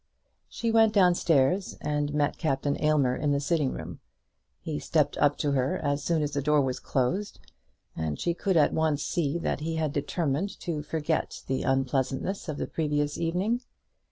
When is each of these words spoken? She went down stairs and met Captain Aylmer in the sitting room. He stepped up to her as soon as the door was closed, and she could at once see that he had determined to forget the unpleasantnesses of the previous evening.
She 0.49 0.71
went 0.71 0.93
down 0.93 1.13
stairs 1.13 1.77
and 1.79 2.11
met 2.11 2.39
Captain 2.39 2.75
Aylmer 2.83 3.15
in 3.15 3.33
the 3.33 3.39
sitting 3.39 3.71
room. 3.71 3.99
He 4.59 4.79
stepped 4.79 5.15
up 5.19 5.37
to 5.37 5.51
her 5.51 5.77
as 5.77 6.01
soon 6.03 6.23
as 6.23 6.31
the 6.31 6.41
door 6.41 6.59
was 6.59 6.79
closed, 6.79 7.39
and 7.95 8.19
she 8.19 8.33
could 8.33 8.57
at 8.57 8.73
once 8.73 9.03
see 9.03 9.37
that 9.37 9.59
he 9.59 9.75
had 9.75 9.93
determined 9.93 10.59
to 10.61 10.81
forget 10.81 11.43
the 11.45 11.61
unpleasantnesses 11.61 12.49
of 12.49 12.57
the 12.57 12.65
previous 12.65 13.19
evening. 13.19 13.61